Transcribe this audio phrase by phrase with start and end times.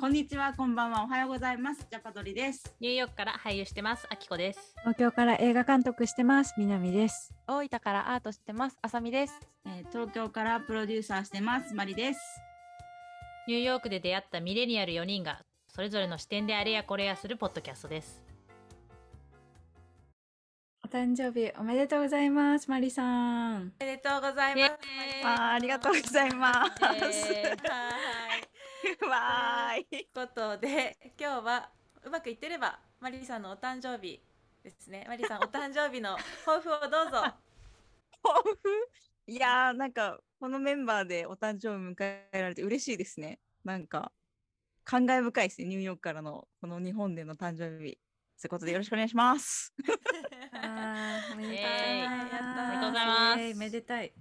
[0.00, 1.84] こんにちは、こんばんは、おはようございます。
[1.90, 2.72] ジャパドリです。
[2.78, 4.74] ニューヨークから俳優してます、あきこです。
[4.82, 6.54] 東京から映画監督してます。
[6.56, 7.34] 南です。
[7.48, 8.78] 大分からアートしてます。
[8.80, 9.40] あさみです。
[9.66, 12.20] えー東京からプロデューサーしてます、マリです。
[13.48, 18.22] ニューヨークで出会ったミレニアル4人が、それぞれの視点であれやこれやするポッドキャストです。
[20.84, 22.70] お誕生日おめでとうございます。
[22.70, 23.02] マリさ
[23.58, 23.72] ん。
[23.80, 24.72] おめでとうございます。
[25.24, 26.70] あーありがとうございます。
[27.34, 28.47] えーはい。
[29.08, 29.84] わーい。
[29.86, 31.70] ということで、今日は
[32.04, 34.20] うまくいってれば、マリさんのお誕生日
[34.62, 35.04] ですね。
[35.08, 37.22] マリさん、お誕生日の 抱負をどうぞ。
[38.22, 38.90] 抱負？
[39.26, 43.40] いやー、なんか、このメンバーでお誕生日迎えられて嬉しいですね。
[43.64, 44.12] なんか、
[44.84, 47.98] 感慨深いですね、ニューヨークからの、この日本での誕生日。
[48.40, 49.74] ということでよろしくお願いします。
[50.52, 54.12] あーおめでとうございますめでたい。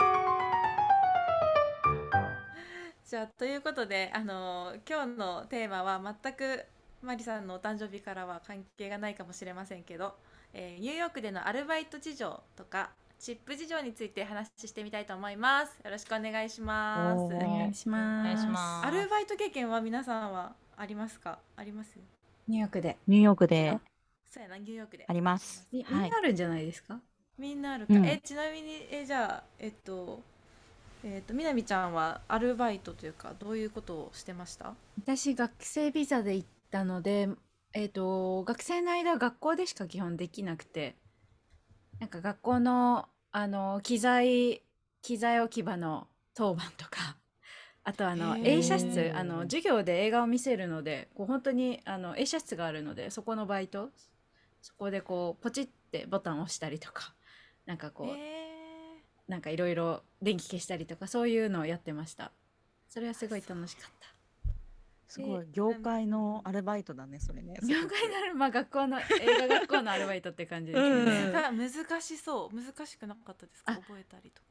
[3.09, 6.65] じゃあということで、あの今日のテーマは全く
[7.01, 10.13] マリさんのお誕生日からは関係がないかもしれませんけど、
[10.53, 15.79] えーニューヨークでのアルバイト事情とかチップ事情について話してみたいと思います。
[15.85, 17.21] よろしくお願いします。
[17.21, 18.27] お願いします。
[18.27, 21.39] お願いしますアルバイト経験は皆さんはありますか？
[21.55, 21.97] あります？
[22.49, 22.97] ニューヨークで。
[23.07, 23.79] ニューヨークで
[24.29, 25.05] そうやな、ニューヨークで。
[25.07, 25.65] あります。
[25.71, 26.99] みみんはいなあるんじゃないですか？
[27.37, 27.93] みんなあるか。
[27.93, 30.21] うんえ、ちなみに、え、じゃあ、えっと、
[31.03, 34.73] えっと、みなみちゃんはアルバイトというか、どういうことをしてました？
[35.03, 37.29] 私学生ビザで行ったので、
[37.73, 40.95] えっ、と学生の間は学校でしか基本できなくて、
[41.99, 44.61] なんか学校のあの機材
[45.01, 47.17] 機材置き場の当番とか。
[47.83, 53.91] あとあの映写室あの授業で映画を見せるのでこう本当にあの映写室があるのでそこのバイト
[54.61, 57.13] そこでこうポチってボタンを押したりとか
[57.65, 58.46] なんかこう、え
[59.27, 62.31] なんかいろいろ電気消したりとかそういうのをやってました。
[62.89, 64.07] それはすごい楽しかった。
[65.09, 67.55] すごいえ、業界のアルバイトだね、それね。
[67.63, 69.03] 業界なるまあ学校の映
[69.39, 71.57] 画学校のアルバイトって感じで すうん。
[71.57, 72.55] 難しそう。
[72.55, 73.73] 難しくなかったですか？
[73.73, 73.75] あ。
[73.77, 74.47] 覚えたりとか。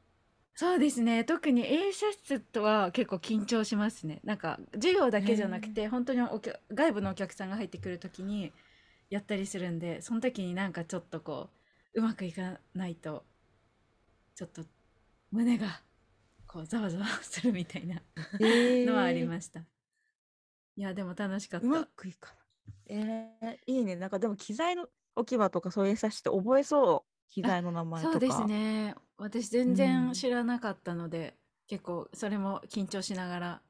[0.55, 1.23] そうですね。
[1.23, 4.19] 特に映写室とは結構緊張しますね。
[4.23, 8.51] なんか授業だけじゃなくて本当にお客外部のお客さんが入ってくる時に
[9.11, 11.51] やったりするんでその時になんかちょっとこ
[11.93, 13.23] ううまくいかないと
[14.37, 14.61] ちょっと
[15.31, 15.81] 胸が
[16.45, 17.95] こうざわざわするみたいな
[18.39, 19.63] のはありました、い
[20.75, 22.99] やでも楽しかったうまくいかない。
[22.99, 23.95] えー、いいね。
[23.95, 27.33] なんかでも機材の置き場とかそういうさして覚えそう。
[27.33, 28.11] 機材の名前とか。
[28.13, 28.45] そうです。
[28.45, 31.35] ね私全うん然知らなかったので、
[31.67, 33.61] 結構それも緊張しながら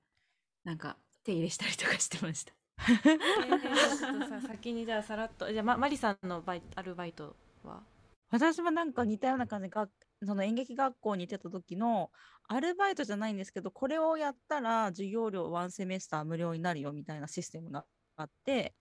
[0.66, 2.54] なんか手入れしたりとかしてました
[2.92, 7.82] えー、ちょっとさ、先にじゃあさらっと、じゃあ、ま、マリさんのバイアルバイトは？
[8.30, 9.88] 私もなんか似たような感じでが
[10.26, 12.12] その演劇学校に行ってた時の
[12.48, 17.86] アルバイトじゃないんですけどこれをやったら授業料ワンセメスター無料になるよみたいなシステムが
[18.16, 18.74] あって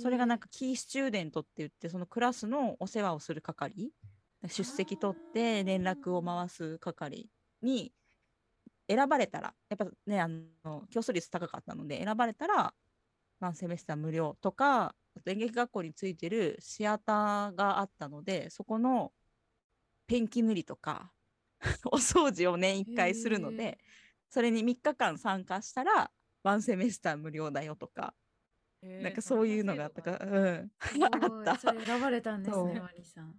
[0.00, 3.90] それがなんかキースチューデントって言ってそのクラスのお世話をする係
[4.48, 7.28] 出席取って連絡を回す係
[7.62, 7.92] に
[8.88, 12.74] 選ばれたらやっぱねあの競争率高かったので選ばれたら
[13.40, 14.94] ワンセメスター無料とか
[15.26, 19.12] 演劇学校についてるシアターがあったのでそこの
[20.06, 21.12] ペンキ塗りとか
[21.86, 23.78] お掃除を年1回するのへで
[24.28, 26.10] それに3日間参加したら
[26.42, 28.14] ワンセメスター無料だよとか
[28.82, 30.72] なんかそういうのがあったから、うん、
[31.10, 31.56] あった。
[31.56, 33.34] それ選ばれたんですねマリさん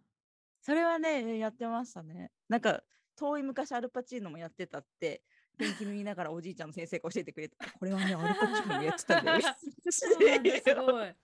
[0.65, 2.31] それはね、やってましたね。
[2.49, 2.81] なんか、
[3.15, 5.21] 遠い昔アルパチーノもやってたって、
[5.59, 7.71] ペンキ塗りながらおじいちゃんの先生が教えてくれた。
[7.77, 9.41] これはね、アルパチーノもやってた んだよ。
[9.91, 10.07] す
[10.73, 11.15] ごい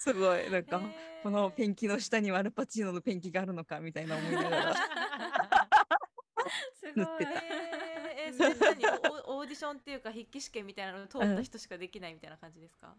[0.00, 1.22] すごい、なんか、えー。
[1.22, 4.74] このペンキの下にはアルパチーノのペンキがあるのかみたいな思いながら。
[6.74, 8.86] す塗ってたえー、えー、それ何
[9.28, 12.96] おオーディションっていうか筆記試験みたいなのを通った人しかできないみたいな感じですか、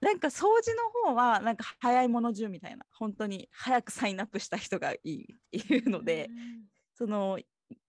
[0.00, 6.30] なんか掃除の方は、なんか早いもの順みたいな、本当に早くサインアップした人がいいっていうので、
[6.94, 7.38] その、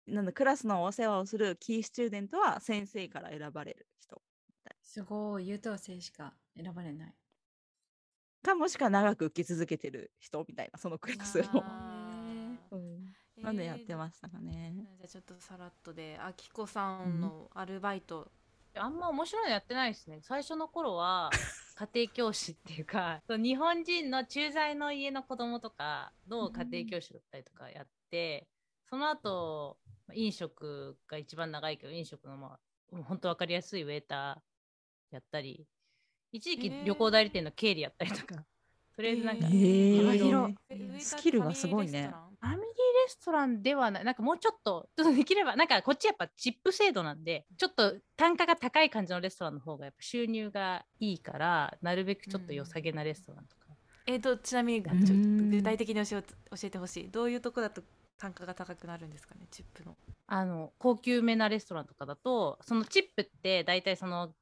[0.09, 4.21] なんだクラスのお世話をするキースチューデントは先生から選ばれる人
[4.83, 7.15] すごい優等生しか選ばれない
[8.45, 11.43] かもしくは長く受け続けてる人みたいなそのクラス
[13.43, 13.57] なん。
[13.57, 14.73] でやってましたかね。
[14.99, 18.31] じゃあちょっとさらっとであきこさんのアルバイト、
[18.77, 20.21] あんま面白いのやってないですね。
[20.23, 21.31] 最初の頃は
[21.77, 28.47] 家庭教師っていうか、日本人の駐在の家の子供とかの家庭教師だったりとかやって、
[28.89, 32.59] その後、まあ飲食が一番長いけど、飲食のま
[32.93, 35.67] あ、もう本当わかりやすいウェーターやったり、
[36.35, 38.45] 一時期旅行代理店の経理やったりとか、
[38.97, 40.55] とりあえずなんか、えー。
[40.99, 42.13] スキルがすごいね。
[42.41, 42.65] ファミリーレ
[43.07, 43.63] ストラン。
[43.63, 44.05] ではない。
[44.05, 53.69] なんかもうちょっとちょっとできればなんかこっちやっぱチップ制度なんでちょっと単価が高い感じのレストランの方がやっぱ収入がいいからなるべくちょっと良さげなレストランとか、
[54.07, 56.29] えっ、とちなみに具体的に教え教
[56.65, 57.11] えてほしい。
[57.11, 57.83] どういうとこだと
[58.19, 59.97] 単価が高くなるんですかねチップの。
[60.27, 64.35] あの高級めなレストランとかだとそのチップって大体その、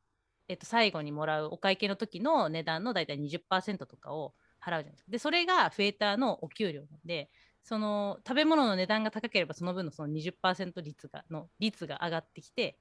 [0.48, 4.34] えっと、最後にもらうお会計の時の値段の大体20%とかを
[4.64, 5.10] 払うじゃないですか。
[5.10, 7.30] でそれがフェーターのお給料なんで
[7.62, 12.76] その食べ物の値段が高ければその分のその20%率がの率が上がってきて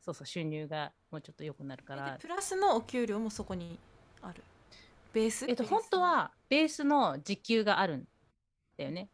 [0.00, 3.78] そうそう収入がもうちょっと良くなるかえらでプラスのお給料もそこに
[4.22, 4.42] ある？
[5.12, 8.08] ベースえっと、本当はベースの時給があるん
[8.76, 9.08] だよね。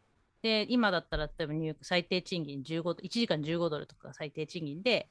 [0.45, 5.09] で、今だったら、例えばニューヨーク最低賃金15、1時間15ドルとかが最低賃金で、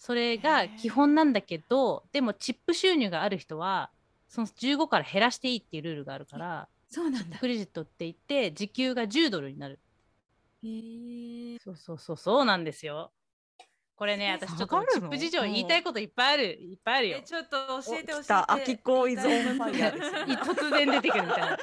[0.00, 3.90] それが基本なんだけど、でもチップ収入がある人は、
[4.28, 9.78] その15から減らしていいっていうルールがあるから、そうなんだクレジットって言って、時給が10ドルになる。
[10.64, 13.12] へーそうそうそう、そうなんですよ。
[13.94, 17.22] これね、え私ちょっとチップ事情言いたいこといっぱいある、いっぱいあるよえ。
[17.22, 21.58] ちょっと教えて教えて来た秋子イズオンファイヤーです い突然出てくるみたいな。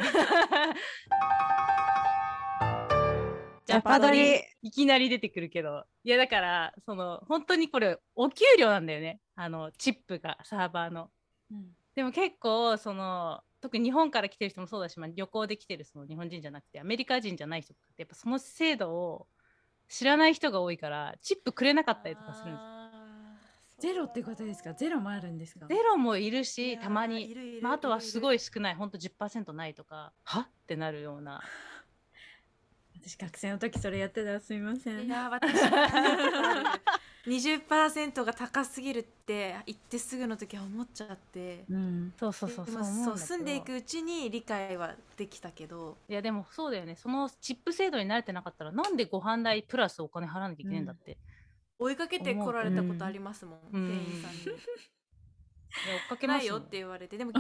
[3.68, 5.84] ジャパドリいきなり出てくるけど。
[6.04, 9.20] いやだからその本当にこれお給料なんだよね。
[9.36, 11.10] あのチップがサーバーの。
[11.52, 11.68] うん。
[11.96, 19.28] でも結構その特に日本から来てる人もそうだし、まあ、旅行で来てるその日本人じゃなくてアメリカ人じゃない人ってやっぱその制度を
[19.90, 24.74] 知らない人が多いからチップくれなかったりとかするんですゼロってことですか？
[24.74, 25.66] ゼロもあるんですか？
[25.68, 30.42] ゼロもいるしたまいにまあ、あとはすごいい少ないほんと10%ないとかは？
[30.42, 31.42] ってなるような
[33.02, 35.06] 私学生の時それやってたらすみません。
[35.06, 35.54] いや ー私
[37.28, 41.66] 20%が高すぎるって行ってすぐの時は思っちゃって。
[41.70, 42.14] うん。
[42.18, 43.12] そうそうそうでそう思うんだけど。
[43.12, 45.98] もそう住んでいくうちに理解はできたけど。
[46.08, 46.96] いやでもそうだよね。
[46.96, 51.18] そのチップ制度に慣れてなかったらなんでご飯代プラスお金払わなきゃいけないんだって、
[51.80, 53.78] 追いかけて来られたことありますもん、う。
[53.78, 53.88] ん。
[53.88, 54.44] 店員さんに。
[54.44, 57.18] いや追っかけないよって言われて。
[57.18, 57.34] でも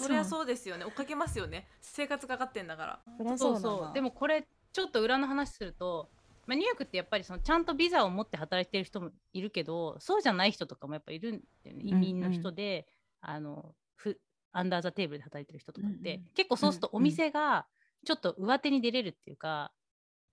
[0.00, 0.84] そりゃそうですよね。
[0.84, 1.68] 追っかけますよね。
[1.80, 3.36] 生活かかってんだから。
[3.38, 3.94] そうそう。
[3.94, 6.10] でもこれちょっと裏の話すると、
[6.46, 12.86] まあ、ニューヨークってやっぱりそのちゃんとビザを持って働いてる人もいるけどそうじゃない人とかもやっぱいるんだよね移民の人で、
[13.20, 14.18] あのふ
[14.52, 16.28] アンダーザテーブルで働いてる人とかって、うんうん。
[16.34, 17.66] 結構そうするとお店が
[18.04, 19.72] ちょっと上手に出れるっていうか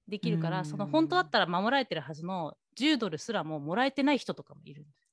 [0.08, 5.10] できるから、うんその本当だったら守られてるはずの10ドルすらももらえてない人とかもいるんです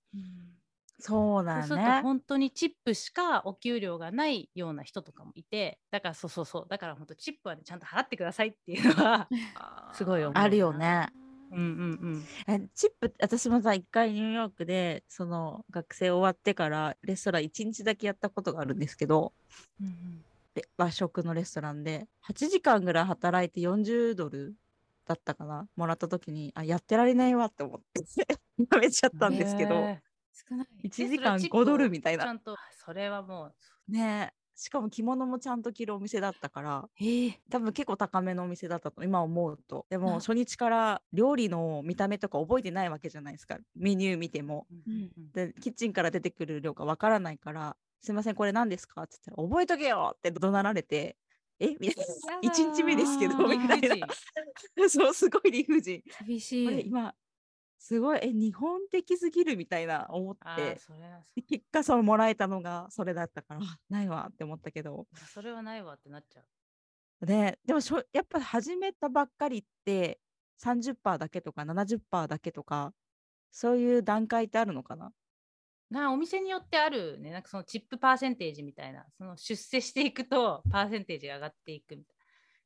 [1.02, 9.28] そうだそうすると本当にチップしかお給料がないような人とかもいてだからそうそうそうだから本当チップはねちゃんと払ってくださいっていうのは
[9.94, 11.08] すごい思うあるよね。
[11.50, 19.34] うんうんえチップ私もさ一回ニューヨークでその学生終わってからレストラン1日だけやったことがあるんですけど
[19.80, 20.24] うんうん。
[20.54, 24.54] で和食のレストランで8時間ぐらい働いて40ドル
[25.06, 28.02] だったかなもらった時にあやってられないわって思って
[28.70, 30.02] やめちゃったんですけど、へ
[30.32, 30.66] 少ない。
[30.84, 32.24] 1ー時間えそれはチップ5ドルみたいな。
[32.24, 32.56] ちゃんと。
[32.84, 33.52] それはも
[33.88, 34.42] うねえ。
[34.54, 36.88] しかも着物もちゃんと着るお店だったから。
[37.00, 37.40] ええ。
[37.50, 39.86] 多分結構高めのお店だったと今思うと。
[39.88, 43.58] でもあ初日から料理の見た目とか覚えてないわけじゃないですか。
[43.74, 44.66] メニュー見ても。
[44.70, 51.16] うんうんでキッチンから出てくる量がわからないから「すいませんこれ何ですか?」って言ったら「覚えとけよ!」って怒鳴られて
[51.58, 51.68] 「え？
[51.80, 54.06] みたいなやだ1日目ですけどーみたいな。
[54.88, 56.02] そうすごい理不尽。
[56.26, 56.86] 厳しい。
[56.88, 57.14] 今
[57.82, 60.78] すごいえ日本的すぎるみたいな思っあて。
[61.48, 65.08] 結果そのもらえたのがそれだったからあ ないわって思ったけど。
[65.34, 66.42] それはないわってなっちゃ
[67.22, 67.26] う。
[67.26, 70.20] ででもしょやっぱ始めたばっかりって
[70.60, 72.94] 30%だけとか70%だけとか
[73.50, 75.12] そういう段階ってあるのかな？
[75.90, 77.32] なお店によってあるね。
[77.32, 82.16] なんかそのチップパーセンテージみたいなその出世していくとパーセンテージが上がっていくみたい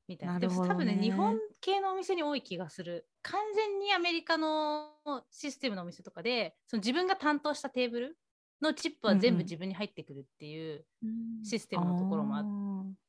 [0.09, 0.39] みたいな。
[0.39, 4.93] でなるほども多分ねね日本系のお店に多い気がする完全にアメリカの
[5.31, 8.19] システムのお店とかでその自分が担当したテーブル
[8.61, 9.39] のチップは全うんうん。
[9.39, 11.43] 部自分に入ってくるっていううん。
[11.43, 12.47] システムのところもあっあ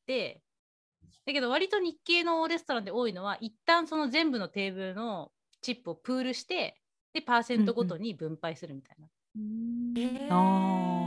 [0.08, 0.44] て、
[1.26, 6.82] だけど割と日系のレストランで多いのは一旦その全部のテーブルのチップをプールして
[7.14, 9.10] でパーセントごとに分配するみたいな。
[9.36, 10.28] ー。
[10.30, 11.07] あ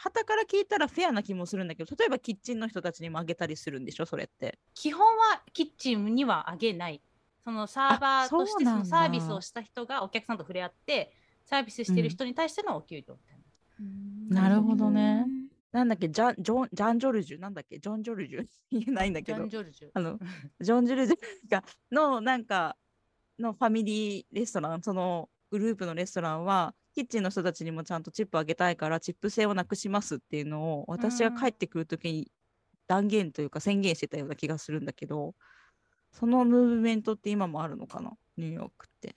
[0.00, 4.58] 旗から聞いたらフェアな気もするんだけど例えばキッチンの人たちにもあげたりするんでしょそれって。
[4.74, 7.02] 基本はキッチンにはあげない。
[7.44, 11.12] そのサーバーとしてそのサービスをした人がお客さんと触れ合って
[11.44, 13.38] サービスしてる人に対してのお給料みたい
[14.30, 14.42] な。
[14.42, 15.26] なるほどね。
[15.72, 17.40] なんだっけジャンジョンジャン・ジョルジュ？
[17.40, 17.78] なんだっけ？
[17.78, 18.46] ジョン・ジョルジュ？
[18.70, 19.38] 言えないんだけど。
[19.38, 19.90] ジャン・ジョルジュ。
[19.94, 20.18] あの
[20.60, 21.16] ジョン・ジョルジュ
[21.50, 22.76] がのなんか
[23.38, 32.32] のファミリーレストランそのグループのレストランはキッチンの人たちにもちゃんとチップあげたいからチップ制をなくしますっていうのを私が帰ってくる時に
[32.88, 35.36] 断言というか宣言してたような気がするんだけど
[36.10, 38.10] そのムーブメントって今もあるのかな？
[38.36, 39.14] ニューヨークって。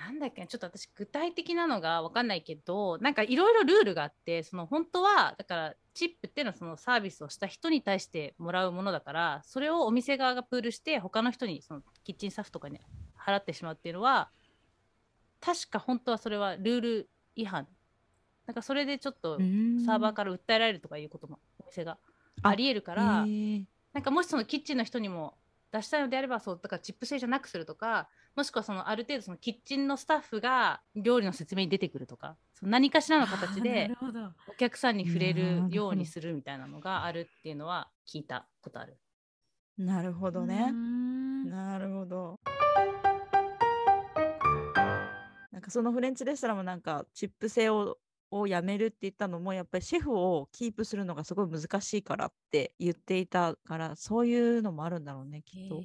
[0.00, 0.48] なんだっけな？
[0.48, 12.80] ちょっと私具体的なのが分かんないけどなんかいろいろルールがあってその本当はだからチップっていうのはそのサービスをした人に対してもらうものだからそれをお店側がプールして他の人にそのキッチンスタッフとかに
[13.16, 14.30] 払ってしまうっていうのは
[15.40, 17.66] 確か本当はそれはルール違反
[18.46, 19.38] なんかそれでちょっと
[19.86, 21.98] サーバーから訴えられるとかいうこともお店が
[22.42, 23.26] ありえるから、
[23.92, 25.34] なんかもしそのキッチンの人にも
[25.72, 33.90] 出したいのであればそうだからチップ制じゃなくするとかもしくはそのある程度そのキッチンのスタッフが料理の説明に出てくるとかその何かしらの形で
[34.48, 38.96] お客さんに触れなるようにするみたいなのがあるっていうのは聞いたことある。
[39.78, 40.70] なるほどね。
[40.70, 42.38] んなるほど。
[45.60, 47.98] なんかそのフレンチレストランもなんかチップ制を
[48.30, 55.82] をやめるって言ったのもやっぱりシェフをキープするのがすごい難しいからって言っていたからそういうのもあるんだろうねきっと。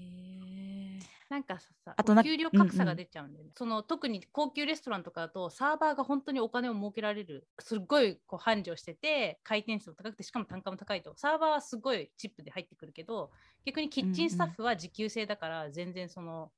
[1.28, 2.98] なんかささあと給料格差がうんうん。
[2.98, 13.32] 出ちゃうんだよね、その特に高級レストランとかだとサーバーが本当にお金を儲けられるすっごいこう繁盛してて回転数も高くてしかも単価も高いとサーバーはすごいチップで入ってくるけど
[13.66, 16.52] 逆にキッチンスタッフは時給制だから全然その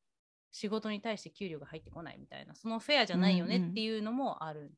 [0.58, 4.70] 仕事に対して給料が入ってこないみたいなそのフェアじゃないよねうんうんっていうのもあるん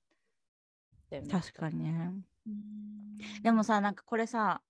[1.09, 2.11] だよね、確かにね。
[2.47, 4.61] うんでもさなんかこれさ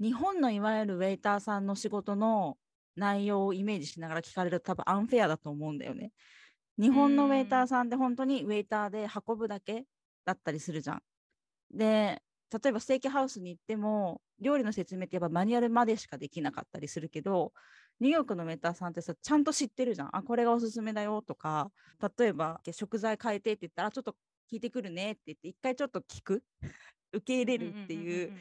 [0.00, 2.56] 日本のいわゆるウェイターさんの仕事の
[2.96, 6.12] 内容をイメージしながら聞かれると多分アンフェアだと思うんだよね。
[6.78, 9.84] 日本のウェイターさんって本当にウェイターで運ぶだけ
[10.24, 11.02] だったりするじゃん。
[11.72, 17.52] で例えばステーキハウスに行っても料理の説明ってやっぱマニュアルまでしかできなかったりするけど
[18.00, 20.16] ニューヨークのウェイターさんってさちゃんと知ってるじゃん。
[20.16, 21.70] あこれがおすすめだよとか
[22.18, 24.16] 例えば食材変えてって言ったらちょっと
[24.50, 26.42] 聞いてくるねって言って一回ちょっと聞く。
[27.14, 28.32] 受け入れるっていう,、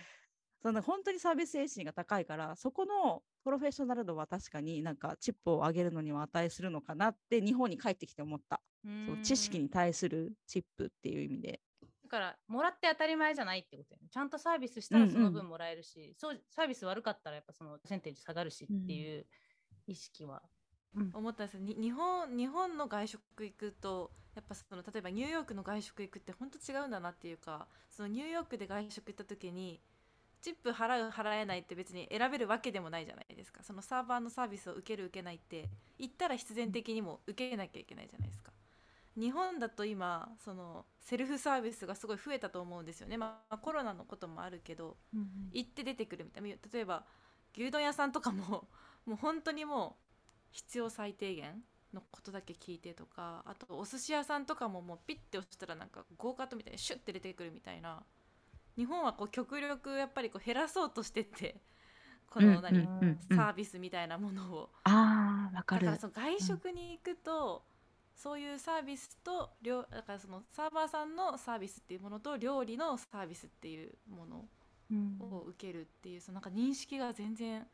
[0.63, 9.05] その本当にサービス精神が高いからそこのプロフェッショナル度は確かになんかチップを上げるのには値するのかなって日本に帰ってきて思った、うん。
[9.07, 11.61] そう知識に対するチップっていう意味で。
[12.03, 14.07] だからもらって当たり前じゃないってことよね。
[14.09, 15.27] ちゃんとサービスしたらそのうん。
[15.27, 19.27] うん分もらえるし、そうサービス悪かったらやっぱそのセンテージ下がるしっていう
[19.87, 20.41] 意識は、
[20.95, 21.11] うん。
[21.13, 29.79] 思ったんです日本日本の外食行くとやっぱその例えばニューヨークの外食行くって本当違うんだなっていうかそのニューヨークで外食行った時に
[30.41, 33.63] チップ払う払えないって別に選べるわけでもないじゃないですか。
[33.63, 38.51] そのサーバーのサービスを受ける受けないって行ったら必然的にも受けなきゃいけないじゃないですか。
[39.17, 43.15] 日本だと今そのセルフサービスがすごい増えたと思うんですよね。
[43.15, 44.97] まあコロナのこともあるけど
[45.51, 46.49] 行って出てくるみたいな。
[46.49, 47.05] 例えば
[47.55, 48.67] 牛丼屋さんとかも
[49.05, 50.03] もう本当にもう
[50.51, 58.03] 必要最低限のことだけ聞いてとかあとお寿司屋さんとかももうピッて押したらなんかゴーカットみたいにシュッて出てくるみたいな。
[58.75, 61.61] 日本はこう極力やっぱりこう減らそうとしてて
[62.27, 64.69] この何、うんうんうんサービスみたいなものを。
[64.85, 65.85] あーわかる。
[65.85, 67.63] だからその外食に行くと、
[68.15, 74.49] そういうサービスと料だからそのサーバーさんのサービスっていうものと料理のサービスっていうもの
[74.91, 75.17] うん。
[75.19, 77.67] を受けるっていうそのなんか認識が全然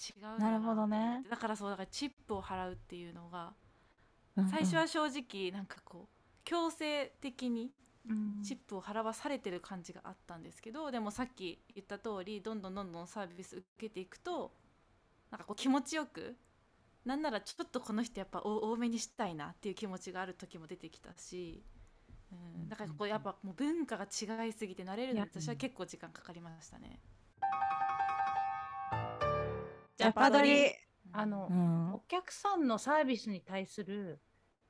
[0.00, 1.22] 違うなるほどね。
[1.28, 3.52] だからそうだからチップを払うっていうのが
[4.36, 4.50] うんうん。
[4.50, 6.14] 最初は正直なんかこう
[6.44, 7.70] 強制的に
[8.08, 8.42] うん。
[8.42, 14.52] チップを払わされてる感じがあったんですけどでもさっき言った通りどんどんどんどんサービス受けていくと
[15.30, 16.34] なんかこう気持ちよく
[17.04, 21.62] なんならちょっとこの人やっぱ多多めにしたいなっていう気持ちがある時も出てきたし、
[22.32, 27.00] うん、だからこうやっぱもう文化が違いすぎて慣れるのに私は結構時間かかりましたね。
[30.00, 30.72] ジャパドリ。
[31.12, 31.94] あの、うん。
[31.94, 34.20] お客さんのサービスに対する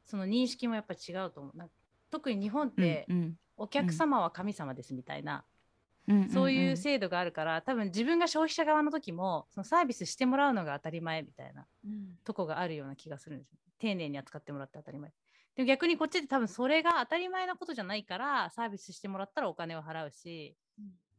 [0.04, 1.70] その認識もやっぱ違うと思う。
[2.10, 5.44] 特に日本ってうんお客様は神様ですみたいな、
[6.08, 6.20] うん。
[6.22, 11.66] んそういう制度があるから多分自分が消費者側の時もそのサービスしてもらうのが当たり前みたいな
[12.24, 13.58] とこがあるような気がするんですよ。
[13.78, 15.12] 丁寧に扱ってもらって当たり前。
[15.54, 20.56] でも逆にこっちって多分それが当たり前なことじゃないからサービスしてもらったらお金を払うし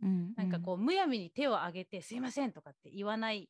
[0.01, 0.33] うん。
[0.35, 3.47] なんかこうむやみに手を挙げてすいませんとかって言わないうん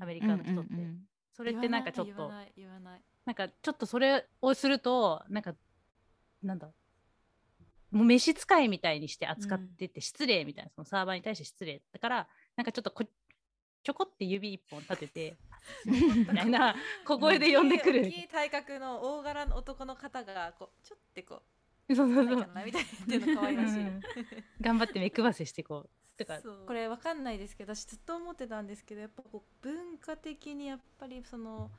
[0.00, 0.98] アメリうんカの人って、うんうん
[1.36, 2.14] それってなんかちょっと。
[2.14, 5.52] 言わない言わないなんかちょっとそれをするとなんか
[6.44, 6.68] なんだ？
[7.90, 13.04] もう召使いみたいにして扱ってて失礼みたいな、そのサーバーに対して失礼だからなんかちょっとこ
[13.82, 15.36] ちょこって指一本立てて
[15.86, 18.02] みたいな小声で呼んでくる。
[18.02, 21.42] 大きい体格の大柄の男の方がこうちょってこ
[21.88, 22.28] そうそうう。
[22.28, 22.84] そうみたい
[23.18, 23.80] なの可愛らしい。
[23.80, 24.00] うん
[24.60, 26.18] 頑張って目配せしてこう。
[26.18, 26.38] とか。
[26.66, 31.70] これわかんないですけど私ずっと思ってたんですけどやっぱこう文化的にやっぱりその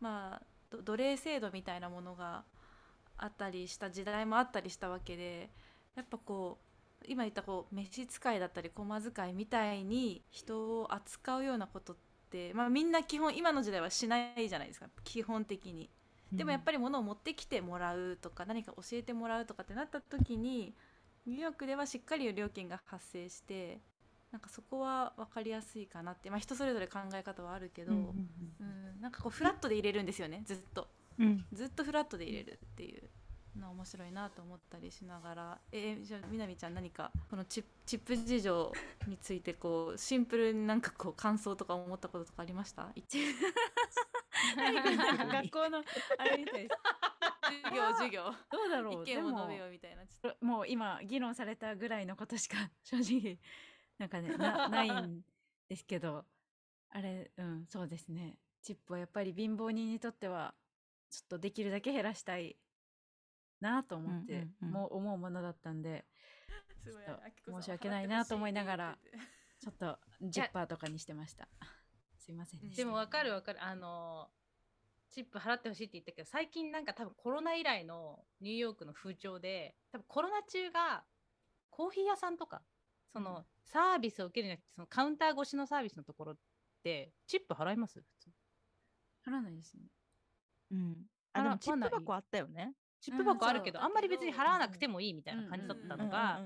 [0.00, 2.44] まあど奴隷制度みたいなものが
[3.18, 5.50] あったりした時代もあったりしたわけで
[5.96, 6.58] やっぱこ
[7.02, 11.96] う今言ったこう召使いだったり駒遣いみたいに人を扱うようなことっ
[12.32, 14.86] って、まあ、みんな基本今の時代はしないじゃないですか。
[15.04, 15.90] 基本的に。
[16.38, 20.74] でもやっぱり物を持ってきてもらうとか何か教えてもらうとかってなった時に
[21.26, 23.80] ニューヨークではしっかり料金が発生して
[24.32, 30.88] なんかそこは分かりやすいかなって、まあ、人それぞれ考え方はあるけど、ううんんなんかこうフラットで入れるんですよねずっと。
[31.18, 31.44] うん。
[31.52, 33.10] ずっとフラットで入れるっていう
[33.58, 35.60] のは面白いなと思ったりしながら。
[35.70, 38.72] えーじゃあみなみちゃん何かこのチップチップ事情
[39.06, 42.88] についてこうシンプルになんかこう感想とか思ったこととかありました？
[44.56, 45.82] 学校の
[46.18, 46.74] あれみたいです。
[47.64, 48.24] 授業 授業。
[48.50, 49.02] どうだろう。
[49.02, 50.04] 意見を述べようみたいな。
[50.40, 53.38] もう今議論されたぐらいのことしか正直
[53.98, 55.24] なんかねな ないん
[55.68, 56.26] ですけど
[56.90, 58.38] あれうんそうですね。
[58.62, 60.54] チップはやっぱり貧乏人にとっては
[61.10, 62.56] ちょっとできるだけ減らしたい
[63.60, 66.04] なと思って、もう思うものだったんで
[67.46, 68.98] 申し訳ないなと思いながら
[69.60, 71.48] ちょっと10%とかにしてました
[72.24, 73.62] すいませんでもわかるわかる。
[73.62, 74.28] あの
[75.10, 81.04] チップ払ってほしいって言ったけど最近なんか多分コロナ以来のニューヨークの風潮で多分コロナ中が
[81.70, 82.62] コーヒー屋さんとか
[83.12, 86.36] そのサービスを受けるんじゃなくてそのカウンター越しのサービスのところっ
[86.82, 88.00] てチップ払います？
[88.00, 88.30] 普通。
[89.28, 89.82] 払わないですね。
[90.70, 90.96] うん。
[91.34, 92.72] あでもチップ箱あったよね。
[93.00, 96.40] チップ箱あるけど、うんあんまり別に払わなくてもいいみたいな感じだったのが、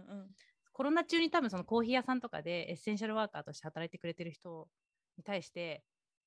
[0.73, 4.69] コロナ中に多分そのコーヒー屋さんとかでエッセンシャルワーカーとして働いてくれてる人
[5.17, 5.83] に対して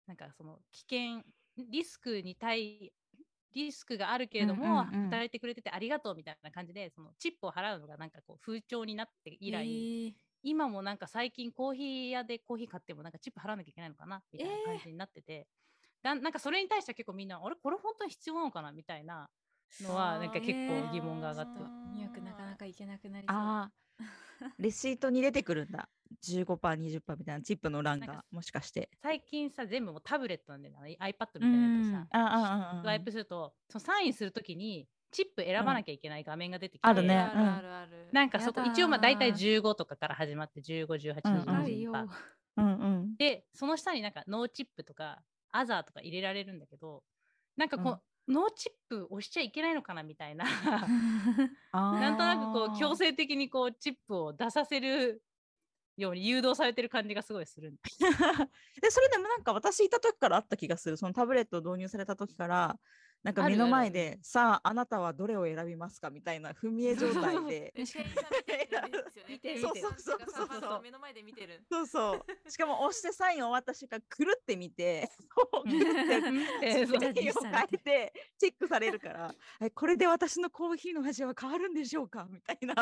[0.08, 1.24] なんかその危険
[1.58, 2.92] リスクに対
[3.54, 5.10] リスクがあるけれども、うんうんうん。
[5.10, 10.14] 働いてくれててありがとうみたいな感じでそのチップを払うのがなんかこう風潮になって以来、えー。
[10.44, 15.48] 今もなんか最近コーヒー屋でコーヒー買ってもなんかチップ払わなきゃいけないのかなみたいな感じになってて、
[16.02, 19.30] だなんかそれに対しては結構みんなあれこれ本当に必要なのかなみたいな
[19.82, 21.66] のはなんか結構疑問が上がってる。
[21.94, 23.38] ニューヨークなかなか行けなくなりそう。
[23.38, 23.72] ああ
[24.58, 25.90] レシートに出てくるんだ
[26.24, 28.90] 15%20% みたいなチップの欄がもしかして。
[29.02, 32.26] 最近さ全部もうタブレットなんでな iPad みたいなやつさ、あああ
[32.76, 37.18] ああスワイプするとそのサインするときにチップ選ばなきゃいけない画面が出てきて、あるね。
[37.18, 41.42] あるあるあるなんかそこ一応まあ大体15とかから始まって15、18、うん。
[41.42, 42.08] 20、高いよ20
[42.58, 42.66] うん。
[42.66, 45.20] うんでその下になんかノーチップとか
[45.52, 47.04] アザーとか入れられるんだけど
[47.58, 47.90] なんかこ
[48.28, 50.46] う、 no tip 押しちゃいけないのかなみたいな。
[51.72, 52.76] あ なんとなくこー。
[52.76, 55.24] う強制的にこうチップを出させる
[56.02, 57.74] ように誘導されてる感じがすごいする
[58.82, 60.98] でそれでもなんか私いた時からあった気がする。
[60.98, 62.80] そのタブレット導入された時から
[63.22, 67.74] なんか目の前でさああなたはどれを選びますかみたいな踏み絵状態で。
[69.28, 69.56] 見て
[70.82, 71.62] 目の前で見てる。
[71.70, 72.50] そうそう。
[72.50, 82.76] しかも押してサイン終わった瞬間くるって見てこうくるってえーそうジャッジを変えてチェックされるからえこれで私のコーヒーの味は変わるんでしょうかみたいな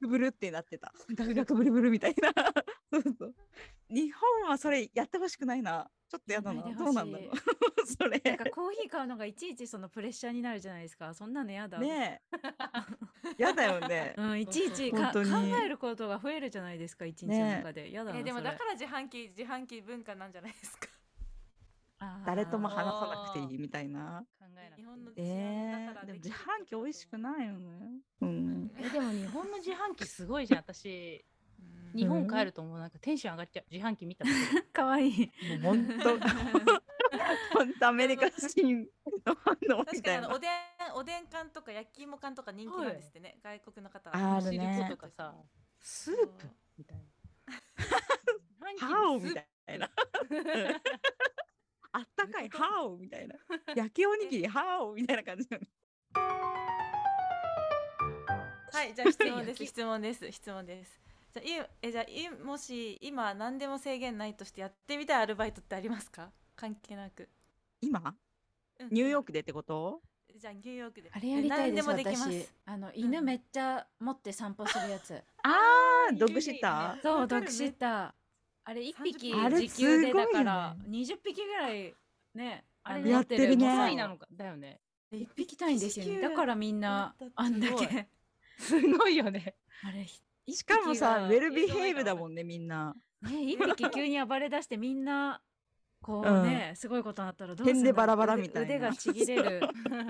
[0.00, 0.92] ブルブルってなってた。
[1.14, 2.32] ガクガクブルブルみたいな。
[2.92, 3.34] そうそう。
[3.88, 5.90] 日本はそれやってほしくないな。
[6.08, 6.62] ちょっとやだな。
[6.62, 7.30] どうなんだろう。
[7.86, 8.20] それ。
[8.24, 11.14] なんかコーヒー買うのがいちいちそのプレッシャーになるじゃないですか。
[11.14, 11.78] そんなのやだ。
[11.78, 13.36] ねえ。
[13.38, 14.14] やだよね。
[14.16, 15.20] うん、いちいちか考
[15.62, 20.88] えることが増えるじゃないですか一日の中で、やだなえでもだから自販機自販機文化なんじゃないですか
[22.26, 24.24] 誰とも話さなくていいみたいな。
[24.38, 28.00] 考えな日本のえ治安だかー、でも自販機美味しくないよね。
[28.20, 28.70] うん。
[28.78, 31.24] えでも日本の自販機すごいじゃん私。
[31.94, 31.98] うん。
[31.98, 33.64] 日本帰るともうなんかテンション上がっちゃう。
[33.70, 35.32] 自販機見ただけでかわいい。
[35.62, 36.18] もう本当。
[37.54, 38.88] 本当アメリカ人
[39.24, 39.84] の反応みたいな。
[39.84, 40.50] 確かにあのおでん
[40.96, 44.36] おでん缶とか焼き芋缶とか人気なんですってね、外国の方は。
[44.36, 44.74] あるね。
[44.74, 45.34] シルコとかさ。
[45.80, 47.04] スープみたいな。
[48.78, 49.88] ハオみたいな
[51.96, 53.34] あったかいハオみたいな。
[53.74, 55.64] 焼きおにぎりハオみたいな感じなの。
[58.70, 59.64] はいじゃあ質問です。
[59.64, 60.30] 質問です。
[60.30, 61.00] 質問です。
[61.32, 66.30] じゃあいえじゃあいもし今何でも制限ないとしてやってみたいアルバイトってありますか？
[66.54, 67.30] 関係なく、
[67.80, 68.14] 今？
[68.78, 68.88] うん。
[68.90, 70.02] ニューヨークでってこと？
[70.36, 71.10] じゃあニューヨークで。
[71.10, 72.30] あれやりたいです何でもできます。
[72.30, 72.46] 私。
[72.66, 77.02] あの犬めっちゃ持って散歩するやつ、あードッグシッター？
[77.02, 78.12] そうドッグシッター
[78.68, 81.94] あれ一匹あれ時給でだから20匹ぐらい
[82.34, 83.64] ねあれのやってるね。
[83.64, 84.80] もう5歳なのかだよね。
[85.12, 86.20] 一匹たいんですよね。
[86.20, 87.86] だからみんなあんだすごい。
[87.86, 88.08] け。
[88.58, 89.54] すごいよね。
[89.84, 90.04] あれ
[90.52, 92.94] しかもさウェルビヘイブだんもんねみんな。
[93.22, 95.40] ね一匹急に暴れ出してみんな
[96.02, 98.68] こうね、すごいことになったらどうすんだ点でバラバラ腕みたいな。
[98.68, 99.60] 腕がちぎれる。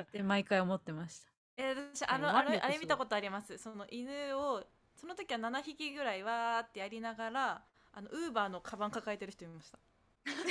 [0.03, 1.29] って毎回思ってました。
[1.59, 3.57] えー私あのあのあれ見たことあります。
[3.59, 4.64] その犬を
[4.95, 7.62] その時は7匹ぐらいわーってやりながら
[7.97, 9.79] あのウーバーのカバン抱えてる人いました。
[10.27, 10.43] すご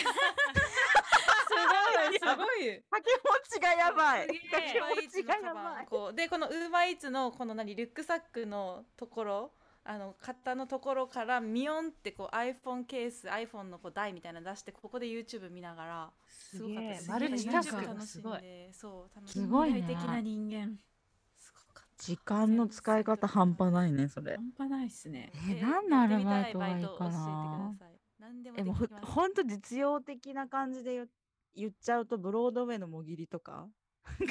[2.12, 2.18] い。
[2.18, 2.82] すごい。
[2.90, 4.28] 掛け持ちがやばい。
[4.50, 5.86] 掛け持ちがやばい。
[5.86, 9.52] こうでこのウーバーイーツのこの何リュックサックのところ
[9.84, 17.10] あの型のところからミヨンってこう iPhone ケース iPhone のこう台みたいなの出してここで YouTube 見ながらすごかったです。
[17.12, 19.82] マルチタスク楽しんすごいでそう楽しんですごいね。
[19.82, 20.80] 近代的な人間
[22.06, 24.36] 時間の使い方半端ないねそれ。
[24.36, 25.32] 半端ないっすね。
[25.50, 26.82] え何のアルバイトがい。
[26.82, 27.76] いかな
[28.58, 31.08] えもうほんと実用的な感じで言
[31.56, 33.68] 言っちゃうとブロードウェイのもぎりとか？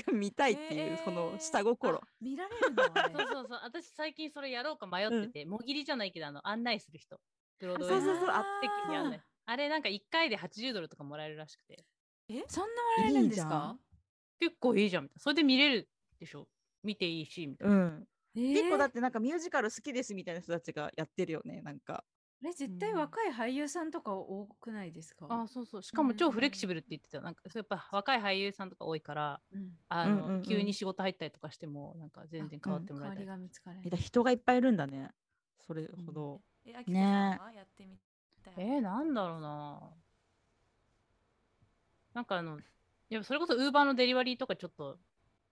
[0.06, 2.00] が 見たいっていう、えーその下心。
[2.20, 2.82] 見られるの？
[2.82, 3.60] は そうねそうそう。
[3.64, 7.20] 私最近それやろうか迷ってて、もぎりじゃないけど、あの、案内する人。
[7.58, 8.00] ブロードウェイの。
[8.04, 8.34] そうそうそう。
[8.34, 9.20] あ的に案内。
[9.46, 11.84] あれなんか1回で80ドルとかもらえるらしくて。
[12.48, 13.58] そんなもらえるんですか？
[13.72, 13.80] ん。
[14.40, 15.04] 結構いいじゃん。
[15.04, 15.20] みたいな。
[15.20, 16.48] それで見れるでしょ
[16.84, 17.74] 見ていいし、みたいな。
[17.74, 18.08] うん。
[18.36, 18.54] えー。
[18.54, 22.04] 結構だってなんかミュージカル好きですみたいな人たちがやってるよねなんか。
[22.42, 25.26] あれ絶対若い俳優さんとか多くないですか？
[25.30, 25.82] あ、そうそう。
[25.82, 27.22] しかも超フレキシブルって言ってた。
[27.22, 29.70] なんか、そうやっぱ若い俳優さんとか多いから、うん。
[29.88, 30.42] あの、うんうんうん。
[30.42, 33.26] 急に仕事入ったりとかしても、なんか全然変わってもらえたり。
[33.26, 35.10] 代わりが見つかれえだ人がいっぱいいるんだね。
[35.66, 37.96] それほど、え、あきこさんはやってみ
[38.42, 38.54] たい。
[38.58, 39.80] えー、なんだろうな。
[42.12, 42.62] なんかあの、い
[43.08, 44.98] や、それこそウーバーのデリバリーとかちょっと、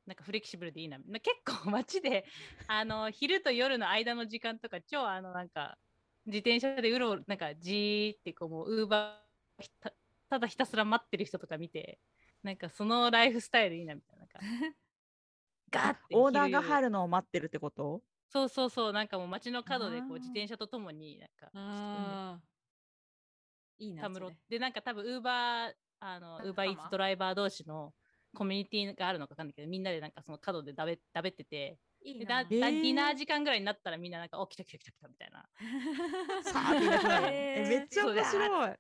[0.06, 0.98] なんかフレキシブルでいいな。
[0.98, 2.24] な結構 街で、
[2.66, 5.78] あの、昼と夜の間の時間とか、超あの、なんか、
[6.26, 9.92] 自転車でうろうろ、なんか、じーってこう、もう、ウーバーた、
[10.28, 12.00] ただひたすら待ってる人とか見て、
[12.42, 14.20] なんか、そのライフスタイルいいな、みたいな。
[14.20, 14.40] なんか
[15.70, 18.02] ガーってオーダーが昼入るのを待ってるってこと？
[18.28, 22.42] そうそうそう、なんかもう街の角でこう自転車とともに、なんか、
[23.78, 24.30] いいなたむろ。
[24.48, 27.92] でなんか多分ウーバーあのウーバーイーツドライバー同士の
[28.34, 35.48] コミュニティがあるのかわかんないけどみんなでなんかその角でだべだべってていいでだなえだデーィナー時間ぐらいになったらみんななんかお来た来た来た来たみたいな。
[37.30, 38.70] えめっちゃ面白い。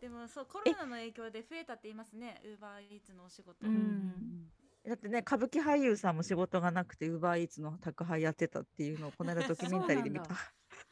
[0.00, 2.40] でもそうコロナの影響で増えたって言いますね。
[2.44, 4.48] ウーバーイーツのお仕事、うん。
[4.86, 10.26] だってね歌舞伎俳優さんも仕事がなくてウーバーイーツの宅配やってたっていうのをこの間ドキュメンタリーで見た。
[10.26, 10.32] そ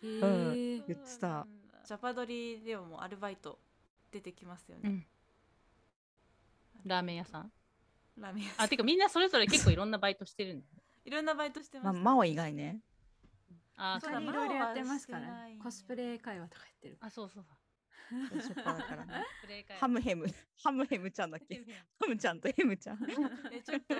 [0.06, 0.52] うなんうん。
[0.52, 1.46] ー言ってた。
[1.50, 3.58] うんジャパドリでもアルバイト
[4.12, 5.06] 出てきますよね、うん。
[6.84, 7.50] ラーメン屋さん？
[8.20, 10.64] ラーメン屋さんあてかみんなそれぞれ結構いろんなバイトしてるん
[11.04, 12.82] いろんなバイトしてまあます、真央以外ね。
[13.76, 15.50] あそうだいろいろやってますか真央はしてない。
[15.50, 17.46] らねコスプレ会話とかやってるあそうそう
[18.10, 20.26] ショッパーだからねプレイ会ハムヘム。
[20.64, 21.62] ハムヘムちゃんだっけ？
[22.00, 22.98] ハムちゃんとヘムちゃん。
[23.52, 23.94] えちょっと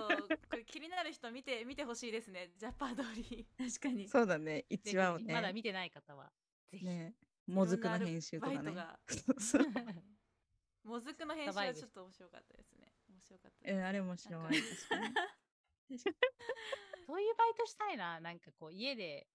[0.49, 2.51] これ気になる人見て見てほしいですね。
[2.57, 4.09] ジャパドリ確かに。
[4.09, 4.65] そうだね。
[4.71, 6.33] 一話をねまだ見てない方は
[6.71, 7.15] ぜひ、ね。
[7.47, 8.57] もずくの編集とかね。
[8.57, 8.99] バイトが。
[9.07, 9.65] そ うそう。
[10.85, 12.73] もずくの編集はちょっと面白かったです
[13.29, 13.79] 白かったです。
[13.79, 15.09] えあれ面白い 確か
[15.91, 15.99] に。
[17.07, 18.21] そういうバイトしたいな。
[18.21, 19.27] なんかこう家で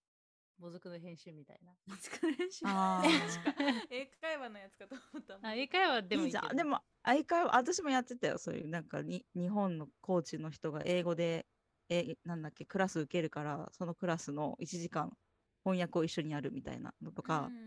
[0.58, 1.72] もずくの編集みたいな。
[1.86, 3.88] もずく練習あー。
[3.90, 6.56] 英会話のやつかと思ったあ英会話でもいいじゃん。
[6.56, 8.38] でも相変わら私もやってたよ。
[8.38, 11.48] そういうなんかに日本のコーチの人が英語で
[11.90, 15.16] えなんだっけクラス受けるからそのクラスの1時間
[15.64, 17.64] 翻訳を一緒にやるみたいなのとか、うん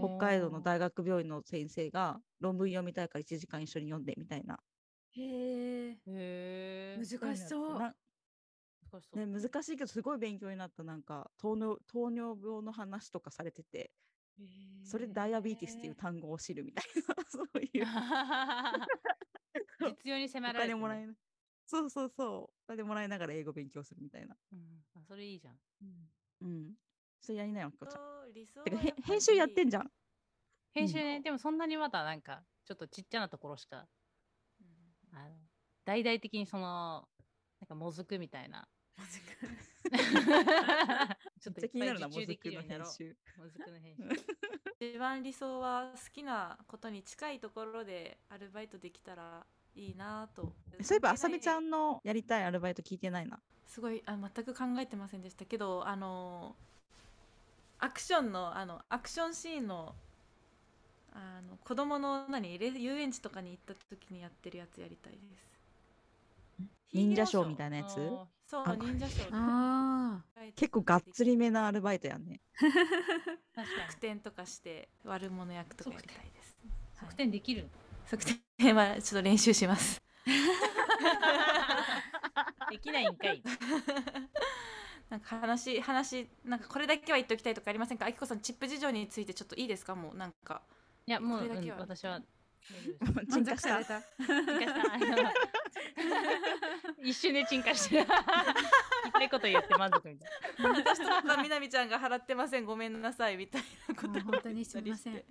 [0.00, 4.58] 北海道の大学病院の先生が論文読みたいから1時間一緒に読んでみたいな
[5.16, 5.90] へえ。
[5.90, 6.98] へえ。
[6.98, 7.78] 難しそう。
[7.78, 7.94] な
[8.90, 9.26] 難しそう。
[9.26, 10.82] ね、難しいけどすごい勉強になった。
[10.82, 13.90] なんか糖尿糖尿病の話とかされてて。
[14.84, 17.14] それでダイアビーティスっていう単語を知るみたいな。
[17.28, 17.86] そうい う。
[19.80, 21.14] 実用に迫おられてもらえな
[21.66, 22.30] そうそうそう。
[22.38, 24.36] お金もらいながら英語勉強するみたいな。
[24.52, 24.84] うん。
[24.94, 25.60] あそれいいじゃん。
[26.40, 26.74] うん。
[27.20, 27.88] それやりなよちゃん。
[27.88, 28.62] と理想
[29.04, 29.92] 編集やってんりじゃん。
[30.72, 33.88] 編集ね、でもそんなにまだなんかちょっとちっちゃなところしかうん
[35.12, 35.22] あの
[35.84, 37.06] 大々的にその
[37.60, 38.66] なんかもずくみたいな。
[41.40, 42.86] ちょっといっなるな受注できもずくのるようになろう。
[42.86, 43.16] 編集。
[43.38, 44.02] もずくの編集。
[44.90, 50.54] 一番理想は好きなことに近いところでアルバイトできたらいいなと。
[50.82, 53.40] そういえばあさみちゃんんのやりたいアルバイト聞いてないな。
[53.66, 56.56] すごいあ全く考えてませんでしたけどあの
[57.78, 59.94] アクションのあのアクションシーンの
[61.14, 65.52] あの子供の何レ遊園地とかに行った時にやってるやつやりたいです。
[66.92, 67.98] 忍者ショーみたいななやつ？
[67.98, 69.28] あそうあ忍者ショー。
[69.32, 70.22] あ
[70.56, 72.40] 結構がっつりめなアルバイトやんね。
[72.60, 72.74] ー確
[73.54, 76.56] かに側転とかして悪者役とかやりたいです、
[76.94, 77.68] 側転できる、
[78.06, 80.02] 側転はちょっと練習します。
[82.70, 83.42] できないんかい。
[85.10, 88.06] なんか話話なんかこれだけは言っておきたいとかありませんか？
[88.06, 89.94] あきこさんチップ事情についてちょっといいですか？
[89.94, 90.62] もうなんか
[91.06, 92.22] いやもう、うん私はー
[93.30, 94.02] 満足された。
[94.02, 94.94] 沈下した。
[94.94, 95.32] あの
[97.02, 98.00] 一瞬で沈下して。
[98.00, 98.06] る
[99.18, 100.30] 言いこと言って満足みたい
[100.62, 102.64] な私とかみなみちゃんが払ってません。
[102.64, 105.24] ごめんなさいみたいなこと本当にすみません。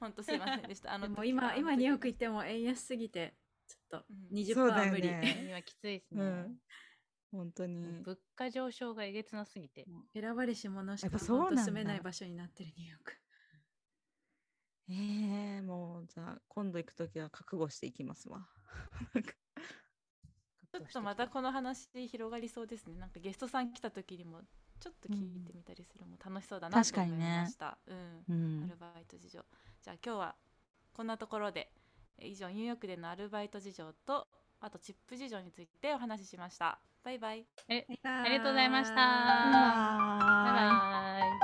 [0.00, 0.94] 本当すいませんでした。
[0.94, 3.34] あでのも今今ニューヨーク行っても円安すぎて
[3.66, 4.36] ちょっとうん。
[4.36, 5.46] 20%そうだよは無理、ね。
[5.48, 6.58] 今きついですね、うん。
[7.30, 8.02] 本当に。
[8.02, 9.86] 物価上昇がえげつなすぎて。
[10.12, 13.23] 選ばれし者しか住めない場所になってるニューヨーク。
[14.88, 18.46] ええもうじゃあ今度行くときは覚悟していきますわ。
[20.72, 22.96] ちょっとまたこの話広がりそうですね。
[22.96, 24.42] なんかゲストさん来た時にも
[24.80, 27.42] ちょっと聞いてみたりするのも楽しそうだなと思い確かにね。
[27.42, 28.24] ました、うん。
[28.28, 28.64] うん。
[28.64, 29.44] アルバイト事情。
[29.82, 30.36] じゃあ今日は
[30.92, 31.72] こんなところで
[32.18, 34.26] え以上ニューヨークでのアルバイト事情と
[34.60, 36.78] あとチップ事情についてお話ししました。
[37.02, 37.46] バイバイ。
[37.68, 38.94] え、ありがとうございました。
[38.94, 39.02] バ
[40.50, 41.43] イバイ。